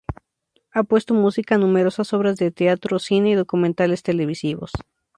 [0.71, 4.71] Ha puesto música a numerosas obras de teatro, cine y documentales televisivos.